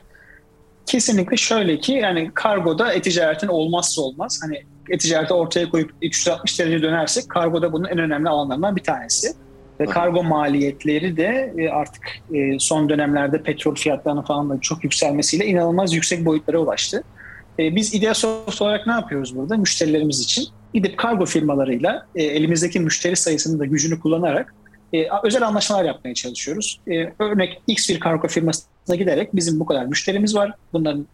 Kesinlikle 0.86 1.38
şöyle 1.38 1.80
ki 1.80 1.92
yani 1.92 2.32
kargoda 2.34 2.94
e-ticaretin 2.94 3.48
olmazsa 3.48 4.02
olmaz. 4.02 4.40
Hani 4.44 4.64
e-ticareti 4.90 5.34
ortaya 5.34 5.70
koyup 5.70 5.92
360 6.02 6.60
derece 6.60 6.82
dönersek 6.82 7.30
kargoda 7.30 7.74
bunun 7.74 7.86
en 7.86 7.98
önemli 7.98 8.30
alanlarından 8.30 8.76
bir 8.76 8.84
tanesi. 8.84 9.34
Ve 9.80 9.86
kargo 9.86 10.24
maliyetleri 10.24 11.18
de 11.18 11.54
e, 11.58 11.70
artık 11.70 12.04
e, 12.34 12.60
son 12.60 12.90
dönemlerde 12.90 13.44
petrol 13.44 13.76
fiyatlarının 13.76 14.22
falan 14.22 14.50
da 14.50 14.62
çok 14.62 14.84
yükselmesiyle 14.84 15.46
inanılmaz 15.46 15.94
yüksek 15.94 16.26
boyutlara 16.26 16.60
ulaştı. 16.60 17.04
E, 17.60 17.76
biz 17.76 17.94
Ideasoft 17.94 18.62
olarak 18.62 18.88
ne 18.88 18.94
yapıyoruz 18.94 19.36
burada? 19.36 19.58
Müşterilerimiz 19.58 20.20
için 20.20 20.48
gidip 20.74 20.98
kargo 20.98 21.26
firmalarıyla 21.26 22.08
elimizdeki 22.16 22.80
müşteri 22.80 23.16
sayısının 23.16 23.60
da 23.60 23.66
gücünü 23.66 24.00
kullanarak 24.00 24.54
özel 25.24 25.48
anlaşmalar 25.48 25.86
yapmaya 25.86 26.14
çalışıyoruz. 26.14 26.82
Örnek 27.20 27.62
X 27.68 27.90
bir 27.90 28.00
kargo 28.00 28.28
firmasına 28.28 28.96
giderek 28.96 29.36
bizim 29.36 29.60
bu 29.60 29.66
kadar 29.66 29.86
müşterimiz 29.86 30.36
var, 30.36 30.54
bunların 30.74 31.08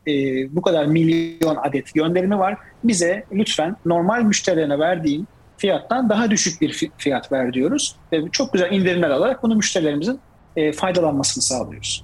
bu 0.56 0.62
kadar 0.62 0.86
milyon 0.86 1.56
adet 1.56 1.94
gönderimi 1.94 2.40
var. 2.40 2.58
Bize 2.84 3.26
lütfen 3.32 3.76
normal 3.86 4.24
müşterilerine 4.24 4.80
verdiğin 4.80 5.28
fiyattan 5.58 6.10
daha 6.10 6.32
düşük 6.32 6.62
bir 6.62 6.90
fiyat 6.98 7.32
ver 7.32 7.54
diyoruz. 7.54 7.96
Ve 8.12 8.22
çok 8.32 8.54
güzel 8.54 8.72
indirimler 8.72 9.10
alarak 9.10 9.44
bunu 9.44 9.56
müşterilerimizin 9.56 10.20
e, 10.56 10.72
faydalanmasını 10.72 11.44
sağlıyoruz. 11.44 12.04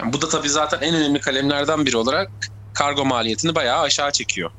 Yani 0.00 0.12
bu 0.12 0.22
da 0.22 0.28
tabii 0.28 0.48
zaten 0.48 0.80
en 0.80 0.94
önemli 0.94 1.20
kalemlerden 1.20 1.86
biri 1.86 1.96
olarak 1.96 2.30
kargo 2.74 3.04
maliyetini 3.04 3.54
bayağı 3.54 3.80
aşağı 3.80 4.12
çekiyor. 4.12 4.50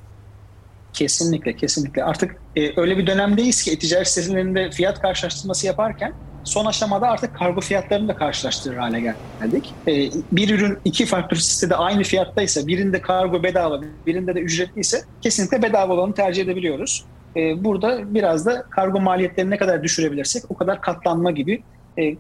Kesinlikle, 0.93 1.55
kesinlikle. 1.55 2.03
Artık 2.03 2.36
e, 2.55 2.81
öyle 2.81 2.98
bir 2.98 3.07
dönemdeyiz 3.07 3.63
ki 3.63 3.79
ticaret 3.79 4.07
sitelerinde 4.07 4.71
fiyat 4.71 5.01
karşılaştırması 5.01 5.67
yaparken 5.67 6.13
son 6.43 6.65
aşamada 6.65 7.07
artık 7.07 7.36
kargo 7.36 7.62
fiyatlarını 7.62 8.07
da 8.07 8.15
karşılaştırır 8.15 8.77
hale 8.77 9.00
geldik. 9.00 9.74
E, 9.88 10.10
bir 10.31 10.50
ürün 10.50 10.77
iki 10.86 11.05
farklı 11.05 11.38
sitede 11.38 11.75
aynı 11.75 12.03
fiyattaysa 12.03 12.67
birinde 12.67 13.01
kargo 13.01 13.43
bedava, 13.43 13.81
birinde 14.07 14.36
de 14.36 14.39
ücretliyse 14.39 15.03
kesinlikle 15.21 15.62
bedava 15.62 15.93
olanı 15.93 16.13
tercih 16.13 16.43
edebiliyoruz. 16.43 17.05
E, 17.36 17.63
burada 17.63 18.13
biraz 18.13 18.45
da 18.45 18.65
kargo 18.69 19.01
maliyetlerini 19.01 19.51
ne 19.51 19.57
kadar 19.57 19.83
düşürebilirsek 19.83 20.43
o 20.50 20.55
kadar 20.55 20.81
katlanma 20.81 21.31
gibi 21.31 21.63
e, 21.98 22.15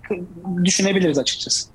düşünebiliriz 0.63 1.17
açıkçası. 1.17 1.69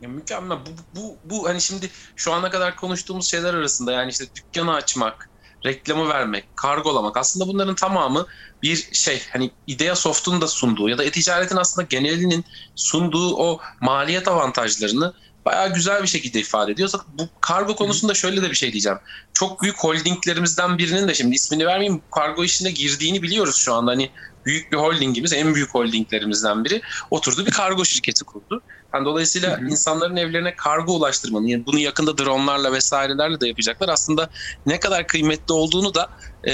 Ya 0.00 0.08
mükemmel. 0.08 0.58
Bu, 0.58 1.00
bu, 1.00 1.16
bu 1.24 1.48
hani 1.48 1.60
şimdi 1.60 1.90
şu 2.16 2.32
ana 2.32 2.50
kadar 2.50 2.76
konuştuğumuz 2.76 3.30
şeyler 3.30 3.54
arasında 3.54 3.92
yani 3.92 4.10
işte 4.10 4.24
dükkanı 4.36 4.74
açmak, 4.74 5.29
reklamı 5.64 6.08
vermek, 6.08 6.56
kargolamak 6.56 7.16
aslında 7.16 7.48
bunların 7.48 7.74
tamamı 7.74 8.26
bir 8.62 8.88
şey 8.92 9.22
hani 9.32 9.50
Idea 9.66 9.96
Soft'un 9.96 10.40
da 10.40 10.48
sunduğu 10.48 10.88
ya 10.88 10.98
da 10.98 11.04
e-ticaretin 11.04 11.56
aslında 11.56 11.86
genelinin 11.90 12.44
sunduğu 12.74 13.36
o 13.36 13.60
maliyet 13.80 14.28
avantajlarını 14.28 15.14
bayağı 15.44 15.74
güzel 15.74 16.02
bir 16.02 16.08
şekilde 16.08 16.40
ifade 16.40 16.72
ediyor. 16.72 16.90
Bu 17.18 17.28
kargo 17.40 17.76
konusunda 17.76 18.14
şöyle 18.14 18.42
de 18.42 18.50
bir 18.50 18.54
şey 18.54 18.72
diyeceğim. 18.72 18.98
Çok 19.34 19.62
büyük 19.62 19.78
holdinglerimizden 19.78 20.78
birinin 20.78 21.08
de 21.08 21.14
şimdi 21.14 21.34
ismini 21.34 21.66
vermeyeyim 21.66 22.02
kargo 22.14 22.44
işine 22.44 22.70
girdiğini 22.70 23.22
biliyoruz 23.22 23.56
şu 23.56 23.74
anda. 23.74 23.90
Hani 23.90 24.10
büyük 24.44 24.72
bir 24.72 24.76
holdingimiz, 24.76 25.32
en 25.32 25.54
büyük 25.54 25.74
holdinglerimizden 25.74 26.64
biri 26.64 26.82
oturdu 27.10 27.46
bir 27.46 27.50
kargo 27.50 27.84
şirketi 27.84 28.24
kurdu. 28.24 28.62
Yani 28.94 29.04
dolayısıyla 29.04 29.58
hı 29.58 29.62
hı. 29.62 29.68
insanların 29.68 30.16
evlerine 30.16 30.54
kargo 30.54 30.92
ulaştırmanın, 30.92 31.46
yani 31.46 31.66
bunu 31.66 31.78
yakında 31.78 32.18
dronlarla 32.18 32.72
vesairelerle 32.72 33.40
de 33.40 33.48
yapacaklar. 33.48 33.88
Aslında 33.88 34.30
ne 34.66 34.80
kadar 34.80 35.06
kıymetli 35.06 35.52
olduğunu 35.54 35.94
da 35.94 36.10
e, 36.48 36.52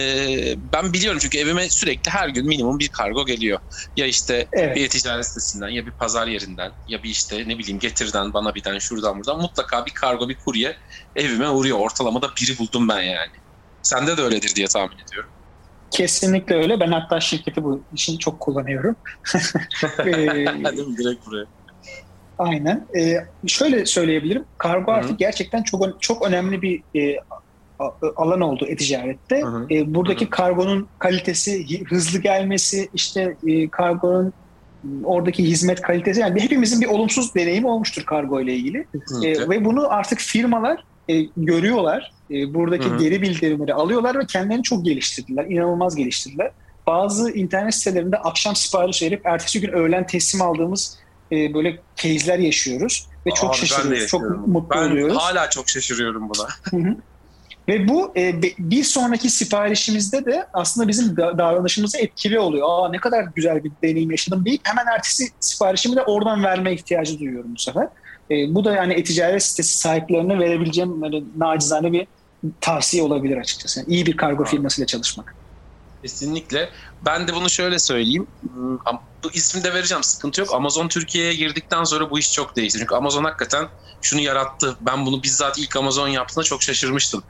ben 0.73 0.93
biliyorum 0.93 1.19
çünkü 1.23 1.39
evime 1.39 1.71
sürekli 1.71 2.11
her 2.11 2.29
gün 2.29 2.47
minimum 2.47 2.79
bir 2.79 2.89
kargo 2.89 3.27
geliyor. 3.27 3.59
Ya 3.97 4.07
işte 4.07 4.49
evet. 4.53 4.77
bir 4.77 4.89
ticaret 4.89 5.27
sitesinden 5.27 5.69
ya 5.69 5.87
bir 5.87 5.91
pazar 5.91 6.27
yerinden 6.27 6.73
ya 6.87 7.03
bir 7.03 7.11
işte 7.11 7.49
ne 7.49 7.59
bileyim 7.59 7.79
getirden 7.79 8.33
bana 8.33 8.55
birden 8.55 8.79
şuradan 8.79 9.17
buradan 9.17 9.41
mutlaka 9.41 9.87
bir 9.87 9.95
kargo 9.95 10.29
bir 10.29 10.39
kurye 10.39 10.77
evime 11.17 11.49
uğruyor. 11.49 11.79
Ortalamada 11.79 12.31
biri 12.41 12.59
buldum 12.59 12.89
ben 12.89 13.03
yani. 13.03 13.33
Sende 13.83 14.17
de 14.17 14.23
öyledir 14.23 14.55
diye 14.55 14.67
tahmin 14.67 14.99
ediyorum. 14.99 15.31
Kesinlikle 15.91 16.55
öyle. 16.55 16.81
Ben 16.81 16.93
hatta 16.93 17.21
şirketi 17.21 17.65
bu 17.65 17.87
için 17.93 18.19
çok 18.19 18.41
kullanıyorum. 18.41 18.97
ee, 19.99 20.07
Direkt 20.99 21.27
buraya. 21.27 21.47
Aynen. 22.39 22.87
Ee, 22.97 23.17
şöyle 23.47 23.87
söyleyebilirim. 23.87 24.45
Kargo 24.59 24.93
Hı-hı. 24.93 25.01
artık 25.01 25.19
gerçekten 25.19 25.63
çok 25.63 26.03
çok 26.03 26.27
önemli 26.27 26.63
bir 26.63 26.83
e, 26.97 27.17
alan 28.17 28.41
oldu 28.41 28.67
e-ticarette. 28.69 29.43
E, 29.71 29.95
buradaki 29.95 30.25
Hı-hı. 30.25 30.31
kargonun 30.31 30.89
kalitesi, 30.99 31.85
hızlı 31.89 32.19
gelmesi, 32.19 32.89
işte 32.95 33.37
e, 33.47 33.69
kargonun 33.69 34.33
oradaki 35.05 35.45
hizmet 35.45 35.81
kalitesi 35.81 36.21
yani 36.21 36.41
hepimizin 36.41 36.81
bir 36.81 36.87
olumsuz 36.87 37.35
deneyimi 37.35 37.67
olmuştur 37.67 38.03
kargo 38.05 38.41
ile 38.41 38.55
ilgili. 38.55 38.87
E, 39.25 39.49
ve 39.49 39.65
bunu 39.65 39.93
artık 39.93 40.19
firmalar 40.19 40.85
e, 41.09 41.21
görüyorlar. 41.37 42.13
E, 42.31 42.55
buradaki 42.55 42.89
Hı-hı. 42.89 42.99
geri 42.99 43.23
bildirimleri 43.23 43.75
alıyorlar 43.75 44.19
ve 44.19 44.27
kendilerini 44.27 44.63
çok 44.63 44.85
geliştirdiler. 44.85 45.45
İnanılmaz 45.45 45.97
geliştirdiler. 45.97 46.51
Bazı 46.87 47.31
internet 47.31 47.75
sitelerinde 47.75 48.17
akşam 48.17 48.57
sipariş 48.57 49.03
verip 49.03 49.27
ertesi 49.27 49.61
gün 49.61 49.73
öğlen 49.73 50.07
teslim 50.07 50.43
aldığımız 50.43 50.99
e, 51.33 51.55
böyle 51.55 51.81
case'ler 51.97 52.39
yaşıyoruz 52.39 53.09
ve 53.27 53.31
çok 53.31 53.51
Abi 53.51 53.57
şaşırıyoruz. 53.57 54.07
Çok 54.07 54.47
mutlu 54.47 54.71
ben 54.71 54.91
oluyoruz. 54.91 55.17
Ben 55.17 55.21
hala 55.21 55.51
çok 55.51 55.69
şaşırıyorum 55.69 56.29
buna. 56.29 56.49
Ve 57.69 57.89
bu 57.89 58.13
e, 58.17 58.43
bir 58.59 58.85
sonraki 58.85 59.31
siparişimizde 59.31 60.25
de 60.25 60.47
aslında 60.53 60.89
bizim 60.89 61.17
davranışımızı 61.17 61.99
etkili 61.99 62.39
oluyor. 62.39 62.67
Aa 62.71 62.89
ne 62.89 62.99
kadar 62.99 63.25
güzel 63.35 63.65
bir 63.65 63.73
deneyim 63.83 64.11
yaşadım 64.11 64.45
deyip 64.45 64.61
hemen 64.65 64.87
ertesi 64.87 65.29
siparişimi 65.41 65.97
de 65.97 66.03
oradan 66.03 66.45
verme 66.45 66.73
ihtiyacı 66.73 67.19
duyuyorum 67.19 67.55
bu 67.55 67.59
sefer. 67.59 67.89
E, 68.31 68.55
bu 68.55 68.65
da 68.65 68.73
yani 68.73 68.95
e-ticaret 68.95 69.43
sitesi 69.43 69.79
sahiplerine 69.79 70.39
verebileceğim 70.39 71.03
böyle 71.03 71.23
nacizane 71.37 71.93
bir 71.93 72.07
tavsiye 72.61 73.03
olabilir 73.03 73.37
açıkçası. 73.37 73.81
Yani 73.81 73.89
iyi 73.89 74.07
bir 74.07 74.17
kargo 74.17 74.45
firmasıyla 74.45 74.87
çalışmak. 74.87 75.35
Kesinlikle. 76.03 76.69
Ben 77.07 77.29
de 77.29 77.35
bunu 77.35 77.51
şöyle 77.51 77.79
söyleyeyim. 77.79 78.27
Hmm, 79.27 79.33
bu 79.33 79.39
ismi 79.39 79.65
de 79.65 79.75
vereceğim 79.75 80.05
sıkıntı 80.05 80.41
yok. 80.41 80.55
Amazon 80.55 80.89
Türkiye'ye 80.89 81.35
girdikten 81.35 81.85
sonra 81.85 82.11
bu 82.11 82.19
iş 82.19 82.33
çok 82.33 82.57
değişti. 82.57 82.79
Çünkü 82.79 82.95
Amazon 82.95 83.25
hakikaten 83.25 83.69
şunu 84.01 84.21
yarattı. 84.21 84.77
Ben 84.81 85.07
bunu 85.07 85.23
bizzat 85.23 85.59
ilk 85.59 85.77
Amazon 85.77 86.09
yaptığında 86.09 86.45
çok 86.45 86.63
şaşırmıştım. 86.63 87.25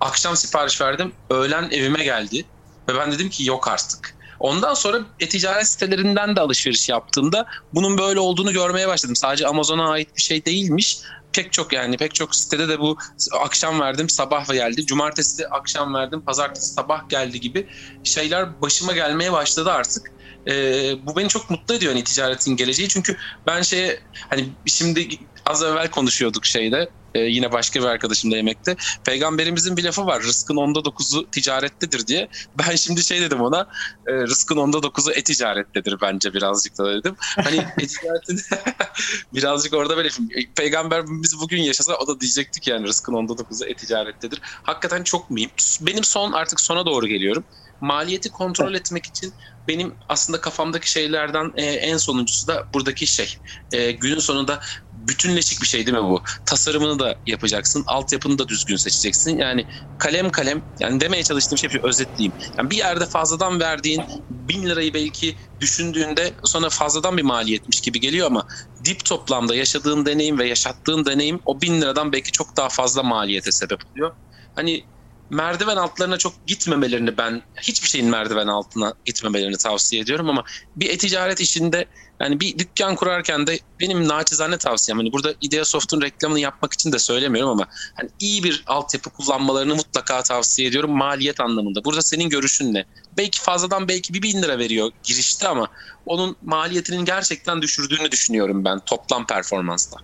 Akşam 0.00 0.36
sipariş 0.36 0.80
verdim. 0.80 1.16
Öğlen 1.30 1.70
evime 1.70 2.04
geldi. 2.04 2.50
Ve 2.88 2.94
ben 2.94 3.12
dedim 3.12 3.30
ki 3.30 3.44
yok 3.44 3.68
artık. 3.68 4.16
Ondan 4.40 4.74
sonra 4.74 5.00
e-ticaret 5.20 5.68
sitelerinden 5.68 6.36
de 6.36 6.40
alışveriş 6.40 6.88
yaptığımda 6.88 7.46
bunun 7.72 7.98
böyle 7.98 8.20
olduğunu 8.20 8.52
görmeye 8.52 8.88
başladım. 8.88 9.16
Sadece 9.16 9.46
Amazon'a 9.46 9.90
ait 9.90 10.16
bir 10.16 10.22
şey 10.22 10.44
değilmiş 10.46 11.02
pek 11.32 11.52
çok 11.52 11.72
yani 11.72 11.96
pek 11.96 12.14
çok 12.14 12.36
sitede 12.36 12.68
de 12.68 12.80
bu 12.80 12.98
akşam 13.40 13.80
verdim 13.80 14.08
sabah 14.08 14.48
geldi. 14.52 14.86
Cumartesi 14.86 15.48
akşam 15.48 15.94
verdim 15.94 16.22
pazartesi 16.24 16.72
sabah 16.72 17.08
geldi 17.08 17.40
gibi 17.40 17.68
şeyler 18.04 18.62
başıma 18.62 18.92
gelmeye 18.92 19.32
başladı 19.32 19.72
artık. 19.72 20.19
Ee, 20.48 21.06
bu 21.06 21.16
beni 21.16 21.28
çok 21.28 21.50
mutlu 21.50 21.74
ediyor 21.74 21.92
hani 21.92 22.04
ticaretin 22.04 22.56
geleceği. 22.56 22.88
Çünkü 22.88 23.16
ben 23.46 23.62
şey 23.62 23.98
hani 24.28 24.48
şimdi 24.66 25.08
az 25.46 25.62
evvel 25.62 25.90
konuşuyorduk 25.90 26.46
şeyde 26.46 26.90
e, 27.14 27.20
yine 27.20 27.52
başka 27.52 27.80
bir 27.80 27.86
arkadaşımla 27.86 28.36
yemekte. 28.36 28.76
Peygamberimizin 29.04 29.76
bir 29.76 29.84
lafı 29.84 30.06
var. 30.06 30.22
Rızkın 30.22 30.56
onda 30.56 30.84
dokuzu 30.84 31.30
ticarettedir 31.30 32.06
diye. 32.06 32.28
Ben 32.58 32.76
şimdi 32.76 33.04
şey 33.04 33.20
dedim 33.20 33.40
ona. 33.40 33.66
E, 34.06 34.12
rızkın 34.12 34.56
onda 34.56 34.82
dokuzu 34.82 35.10
e-ticarettedir 35.10 36.00
bence 36.00 36.34
birazcık 36.34 36.78
da 36.78 36.94
dedim. 36.94 37.14
Hani 37.18 37.56
e-ticaretin 37.78 38.40
birazcık 39.34 39.74
orada 39.74 39.96
böyle 39.96 40.08
peygamberimiz 40.56 41.40
bugün 41.40 41.62
yaşasa 41.62 41.96
o 41.96 42.06
da 42.06 42.20
diyecektik 42.20 42.68
yani 42.68 42.86
rızkın 42.86 43.12
onda 43.12 43.38
dokuzu 43.38 43.64
e-ticarettedir. 43.64 44.40
Hakikaten 44.42 45.02
çok 45.02 45.30
mühim. 45.30 45.50
Benim 45.80 46.04
son 46.04 46.32
artık 46.32 46.60
sona 46.60 46.86
doğru 46.86 47.06
geliyorum 47.06 47.44
maliyeti 47.80 48.30
kontrol 48.30 48.74
etmek 48.74 49.06
için 49.06 49.34
benim 49.68 49.96
aslında 50.08 50.40
kafamdaki 50.40 50.90
şeylerden 50.90 51.52
e, 51.56 51.64
en 51.64 51.96
sonuncusu 51.96 52.46
da 52.46 52.66
buradaki 52.74 53.06
şey. 53.06 53.34
E, 53.72 53.92
günün 53.92 54.18
sonunda 54.18 54.60
bütünleşik 54.92 55.62
bir 55.62 55.66
şey 55.66 55.86
değil 55.86 55.96
mi 55.96 56.02
bu? 56.04 56.22
Tasarımını 56.44 56.98
da 56.98 57.18
yapacaksın, 57.26 57.84
altyapını 57.86 58.38
da 58.38 58.48
düzgün 58.48 58.76
seçeceksin. 58.76 59.38
Yani 59.38 59.66
kalem 59.98 60.30
kalem, 60.30 60.62
yani 60.80 61.00
demeye 61.00 61.22
çalıştığım 61.22 61.58
şey 61.58 61.70
bir 61.70 61.82
özetleyeyim. 61.84 62.34
Yani 62.58 62.70
bir 62.70 62.76
yerde 62.76 63.06
fazladan 63.06 63.60
verdiğin 63.60 64.02
bin 64.30 64.66
lirayı 64.66 64.94
belki 64.94 65.36
düşündüğünde 65.60 66.34
sonra 66.44 66.70
fazladan 66.70 67.16
bir 67.16 67.22
maliyetmiş 67.22 67.80
gibi 67.80 68.00
geliyor 68.00 68.26
ama 68.26 68.46
dip 68.84 69.04
toplamda 69.04 69.54
yaşadığın 69.54 70.06
deneyim 70.06 70.38
ve 70.38 70.48
yaşattığın 70.48 71.04
deneyim 71.04 71.40
o 71.44 71.60
bin 71.60 71.80
liradan 71.80 72.12
belki 72.12 72.32
çok 72.32 72.56
daha 72.56 72.68
fazla 72.68 73.02
maliyete 73.02 73.52
sebep 73.52 73.80
oluyor. 73.90 74.16
Hani 74.54 74.86
merdiven 75.30 75.76
altlarına 75.76 76.18
çok 76.18 76.46
gitmemelerini 76.46 77.16
ben 77.16 77.42
hiçbir 77.62 77.88
şeyin 77.88 78.10
merdiven 78.10 78.46
altına 78.46 78.94
gitmemelerini 79.04 79.56
tavsiye 79.56 80.02
ediyorum 80.02 80.28
ama 80.28 80.44
bir 80.76 80.90
e-ticaret 80.90 81.40
işinde 81.40 81.86
yani 82.20 82.40
bir 82.40 82.58
dükkan 82.58 82.96
kurarken 82.96 83.46
de 83.46 83.58
benim 83.80 84.08
naçizane 84.08 84.58
tavsiyem 84.58 84.98
hani 84.98 85.12
burada 85.12 85.34
Ideasoft'un 85.40 86.00
reklamını 86.00 86.40
yapmak 86.40 86.72
için 86.72 86.92
de 86.92 86.98
söylemiyorum 86.98 87.50
ama 87.50 87.66
hani 87.94 88.10
iyi 88.20 88.44
bir 88.44 88.62
altyapı 88.66 89.10
kullanmalarını 89.10 89.74
mutlaka 89.74 90.22
tavsiye 90.22 90.68
ediyorum 90.68 90.90
maliyet 90.90 91.40
anlamında. 91.40 91.84
Burada 91.84 92.02
senin 92.02 92.28
görüşün 92.28 92.74
ne? 92.74 92.84
Belki 93.16 93.40
fazladan 93.40 93.88
belki 93.88 94.14
bir 94.14 94.22
bin 94.22 94.42
lira 94.42 94.58
veriyor 94.58 94.90
girişte 95.02 95.48
ama 95.48 95.68
onun 96.06 96.36
maliyetinin 96.42 97.04
gerçekten 97.04 97.62
düşürdüğünü 97.62 98.10
düşünüyorum 98.10 98.64
ben 98.64 98.78
toplam 98.78 99.26
performansla. 99.26 99.98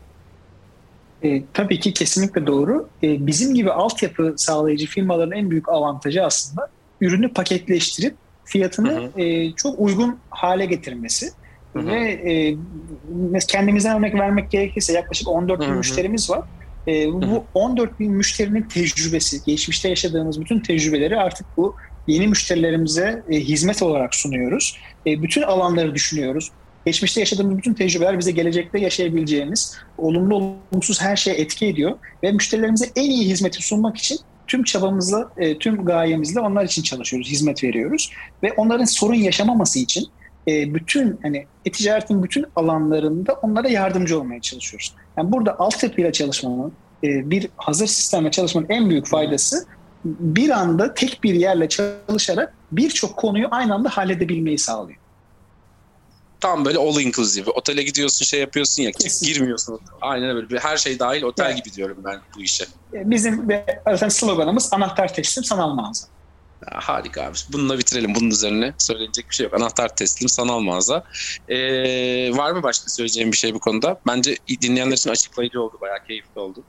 E, 1.27 1.43
tabii 1.55 1.81
ki 1.81 1.93
kesinlikle 1.93 2.47
doğru. 2.47 2.89
E, 3.03 3.27
bizim 3.27 3.55
gibi 3.55 3.73
altyapı 3.73 4.35
sağlayıcı 4.37 4.87
firmaların 4.87 5.39
en 5.39 5.51
büyük 5.51 5.69
avantajı 5.69 6.25
aslında 6.25 6.69
ürünü 7.01 7.33
paketleştirip 7.33 8.15
fiyatını 8.45 8.93
hı 8.93 9.11
hı. 9.15 9.21
E, 9.21 9.53
çok 9.53 9.81
uygun 9.81 10.19
hale 10.31 10.67
getirmesi. 10.67 11.31
Hı 11.73 11.79
hı. 11.79 11.87
Ve 11.87 12.11
e, 12.11 12.57
kendimizden 13.49 13.99
örnek 13.99 14.15
vermek 14.15 14.51
gerekirse 14.51 14.93
yaklaşık 14.93 15.29
14 15.29 15.61
bin 15.61 15.67
hı 15.67 15.71
hı. 15.71 15.75
müşterimiz 15.75 16.31
var. 16.31 16.43
E, 16.89 17.13
bu 17.13 17.45
14 17.55 18.01
bin 18.01 18.13
müşterinin 18.13 18.63
tecrübesi, 18.63 19.45
geçmişte 19.47 19.89
yaşadığımız 19.89 20.41
bütün 20.41 20.61
tecrübeleri 20.61 21.17
artık 21.17 21.47
bu 21.57 21.75
yeni 22.07 22.29
müşterilerimize 22.29 23.23
e, 23.31 23.37
hizmet 23.41 23.83
olarak 23.83 24.15
sunuyoruz. 24.15 24.79
E, 25.07 25.23
bütün 25.23 25.43
alanları 25.43 25.95
düşünüyoruz. 25.95 26.51
Geçmişte 26.87 27.21
yaşadığımız 27.21 27.59
bütün 27.59 27.75
tecrübeler 27.75 28.19
bize 28.19 28.31
gelecekte 28.31 28.81
yaşayabileceğimiz 28.81 29.77
olumlu 29.99 30.57
olumsuz 30.73 31.01
her 31.01 31.17
şeye 31.17 31.37
etki 31.37 31.67
ediyor 31.67 31.99
ve 32.23 32.33
müşterilerimize 32.33 32.91
en 32.97 33.11
iyi 33.11 33.29
hizmeti 33.31 33.63
sunmak 33.63 33.97
için 33.97 34.19
tüm 34.47 34.65
çabamızla, 34.65 35.31
e, 35.37 35.59
tüm 35.59 35.85
gayemizle 35.85 36.41
onlar 36.41 36.65
için 36.65 36.83
çalışıyoruz, 36.83 37.29
hizmet 37.29 37.65
veriyoruz 37.65 38.11
ve 38.43 38.53
onların 38.53 38.85
sorun 38.85 39.15
yaşamaması 39.15 39.79
için 39.79 40.07
e, 40.49 40.75
bütün 40.75 41.19
hani 41.23 41.47
e-ticaretin 41.65 42.23
bütün 42.23 42.45
alanlarında 42.57 43.33
onlara 43.33 43.69
yardımcı 43.69 44.21
olmaya 44.21 44.41
çalışıyoruz. 44.41 44.95
Yani 45.17 45.33
burada 45.33 45.59
altyapıyla 45.59 46.13
çalışmanın, 46.13 46.73
e, 47.05 47.31
bir 47.31 47.49
hazır 47.57 47.87
sistemle 47.87 48.31
çalışmanın 48.31 48.67
en 48.69 48.91
büyük 48.91 49.07
faydası 49.07 49.67
bir 50.05 50.51
anda 50.51 50.95
tek 50.95 51.25
bir 51.25 51.35
yerle 51.35 51.69
çalışarak 51.69 52.55
birçok 52.73 53.17
konuyu 53.17 53.49
aynı 53.51 53.75
anda 53.75 53.89
halledebilmeyi 53.89 54.59
sağlıyor. 54.59 54.99
Tam 56.47 56.65
böyle 56.65 56.79
all 56.79 57.01
inclusive. 57.01 57.51
Otele 57.51 57.83
gidiyorsun 57.83 58.25
şey 58.25 58.41
yapıyorsun 58.41 58.83
ya 58.83 58.93
Kesin. 58.93 59.27
girmiyorsun. 59.27 59.81
Aynen 60.01 60.37
öyle. 60.37 60.59
Her 60.59 60.77
şey 60.77 60.99
dahil 60.99 61.23
otel 61.23 61.47
evet. 61.47 61.65
gibi 61.65 61.75
diyorum 61.75 61.99
ben 62.05 62.21
bu 62.37 62.43
işe. 62.43 62.65
E, 62.93 63.11
bizim 63.11 63.49
zaten 63.85 64.09
sloganımız 64.09 64.73
anahtar 64.73 65.15
teslim 65.15 65.45
sanal 65.45 65.75
mağaza. 65.75 66.07
Ya, 66.63 66.79
harika 66.83 67.23
abi. 67.23 67.37
Bununla 67.53 67.79
bitirelim. 67.79 68.15
Bunun 68.15 68.31
üzerine 68.31 68.75
söylenecek 68.79 69.31
bir 69.31 69.35
şey 69.35 69.45
yok. 69.45 69.55
Anahtar 69.55 69.97
teslim 69.97 70.29
sanal 70.29 70.61
mağaza. 70.61 71.05
Ee, 71.49 71.57
var 72.37 72.51
mı 72.53 72.63
başka 72.63 72.89
söyleyeceğim 72.89 73.33
bir 73.33 73.37
şey 73.37 73.55
bu 73.55 73.61
konuda? 73.61 74.01
Bence 74.07 74.37
dinleyenler 74.63 74.97
için 74.97 75.11
açıklayıcı 75.11 75.63
oldu. 75.63 75.79
Bayağı 75.81 76.05
keyifli 76.07 76.41
oldu. 76.41 76.65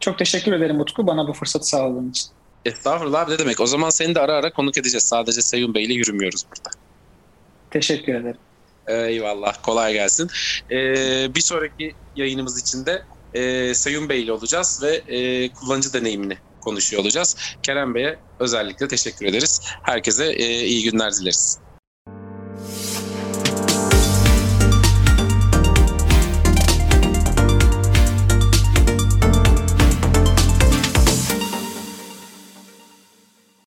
Çok 0.00 0.18
teşekkür 0.18 0.52
ederim 0.52 0.80
Utku 0.80 1.06
bana 1.06 1.28
bu 1.28 1.32
fırsatı 1.32 1.68
sağladığın 1.68 2.10
için. 2.10 2.28
Estağfurullah 2.64 3.20
abi 3.20 3.32
ne 3.32 3.38
demek. 3.38 3.60
O 3.60 3.66
zaman 3.66 3.90
seni 3.90 4.14
de 4.14 4.20
ara 4.20 4.32
ara 4.32 4.52
konuk 4.52 4.78
edeceğiz. 4.78 5.04
Sadece 5.04 5.42
Seyun 5.42 5.74
Bey 5.74 5.84
ile 5.84 5.94
yürümüyoruz 5.94 6.46
burada. 6.50 6.70
Teşekkür 7.70 8.14
ederim. 8.14 8.40
Eyvallah. 8.88 9.62
Kolay 9.62 9.92
gelsin. 9.92 10.28
Ee, 10.70 11.34
bir 11.34 11.40
sonraki 11.40 11.98
yayınımız 12.14 12.60
için 12.60 12.86
de 12.86 13.04
e, 13.32 13.74
Seyun 13.74 14.08
Bey 14.08 14.22
ile 14.22 14.32
olacağız 14.32 14.80
ve 14.82 14.96
e, 14.96 15.52
kullanıcı 15.52 15.92
deneyimini 15.92 16.38
konuşuyor 16.60 17.02
olacağız. 17.02 17.36
Kerem 17.62 17.94
Bey'e 17.94 18.22
özellikle 18.40 18.88
teşekkür 18.88 19.26
ederiz. 19.26 19.60
Herkese 19.82 20.32
e, 20.32 20.64
iyi 20.66 20.90
günler 20.90 21.12
dileriz. 21.20 21.65